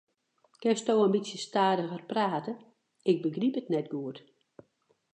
Kinne 0.61 0.85
jo 0.95 1.03
in 1.07 1.13
bytsje 1.15 1.39
stadiger 1.47 2.01
prate, 2.11 2.51
ik 3.09 3.17
begryp 3.23 3.55
it 3.61 3.71
net 3.73 3.87
goed. 3.93 4.17